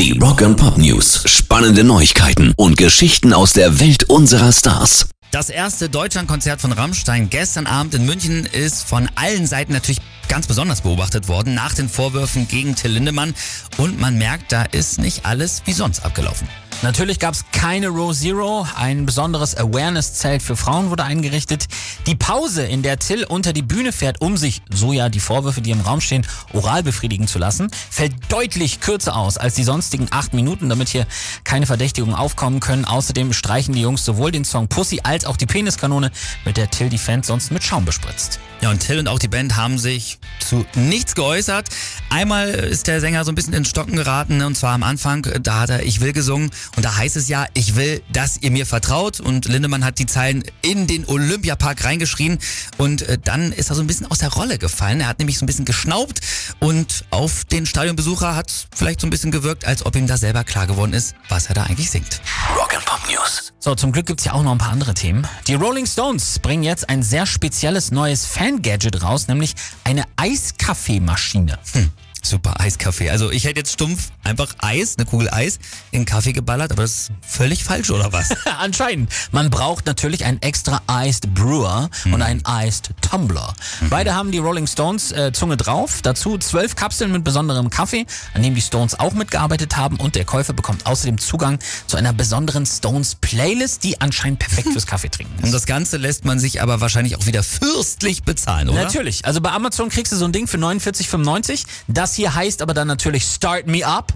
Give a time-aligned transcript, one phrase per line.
[0.00, 1.24] Die Rock and Pop News.
[1.26, 5.10] Spannende Neuigkeiten und Geschichten aus der Welt unserer Stars.
[5.30, 10.46] Das erste Deutschlandkonzert von Rammstein gestern Abend in München ist von allen Seiten natürlich ganz
[10.46, 13.34] besonders beobachtet worden nach den Vorwürfen gegen Till Lindemann.
[13.76, 16.48] Und man merkt, da ist nicht alles wie sonst abgelaufen.
[16.82, 18.66] Natürlich gab es keine Row Zero.
[18.74, 21.66] Ein besonderes Awareness-Zelt für Frauen wurde eingerichtet.
[22.06, 25.60] Die Pause, in der Till unter die Bühne fährt, um sich, so ja die Vorwürfe,
[25.60, 30.06] die im Raum stehen, oral befriedigen zu lassen, fällt deutlich kürzer aus als die sonstigen
[30.10, 31.06] acht Minuten, damit hier
[31.44, 32.86] keine Verdächtigungen aufkommen können.
[32.86, 36.10] Außerdem streichen die Jungs sowohl den Song Pussy als auch die Peniskanone,
[36.46, 38.40] mit der Till die Fans sonst mit Schaum bespritzt.
[38.62, 41.68] Ja, und Till und auch die Band haben sich zu nichts geäußert.
[42.10, 45.26] Einmal ist der Sänger so ein bisschen ins Stocken geraten, ne, und zwar am Anfang,
[45.42, 48.50] da hat er Ich will gesungen und da heißt es ja, ich will, dass ihr
[48.50, 52.38] mir vertraut und Lindemann hat die Zeilen in den Olympiapark reingeschrien
[52.76, 55.00] und äh, dann ist er so ein bisschen aus der Rolle gefallen.
[55.00, 56.20] Er hat nämlich so ein bisschen geschnaubt
[56.58, 60.44] und auf den Stadionbesucher hat vielleicht so ein bisschen gewirkt, als ob ihm da selber
[60.44, 62.20] klar geworden ist, was er da eigentlich singt.
[62.54, 63.54] Rock and Pop News.
[63.62, 65.26] So, zum Glück gibt's ja auch noch ein paar andere Themen.
[65.46, 71.58] Die Rolling Stones bringen jetzt ein sehr spezielles neues Fan-Gadget raus, nämlich eine Eiskaffeemaschine.
[71.72, 71.90] Hm.
[72.22, 73.10] Super, Eiskaffee.
[73.10, 75.58] Also ich hätte jetzt stumpf einfach Eis, eine Kugel Eis,
[75.90, 78.28] in Kaffee geballert, aber das ist völlig falsch, oder was?
[78.58, 79.10] Anscheinend.
[79.32, 82.14] Man braucht natürlich einen extra Iced Brewer mhm.
[82.14, 83.54] und einen Iced Tumbler.
[83.80, 83.88] Mhm.
[83.90, 86.00] Beide haben die Rolling Stones äh, Zunge drauf.
[86.02, 89.96] Dazu zwölf Kapseln mit besonderem Kaffee, an dem die Stones auch mitgearbeitet haben.
[89.96, 94.86] Und der Käufer bekommt außerdem Zugang zu einer besonderen Stones Playlist, die anscheinend perfekt fürs
[94.86, 95.44] Kaffee trinken ist.
[95.44, 98.84] Und das Ganze lässt man sich aber wahrscheinlich auch wieder fürstlich bezahlen, oder?
[98.84, 99.24] Natürlich.
[99.24, 101.64] Also bei Amazon kriegst du so ein Ding für 49,95.
[101.88, 104.12] Das das hier heißt aber dann natürlich Start Me Up,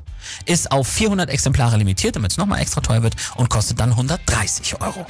[0.46, 4.80] ist auf 400 Exemplare limitiert, damit es nochmal extra teuer wird und kostet dann 130
[4.80, 5.06] Euro.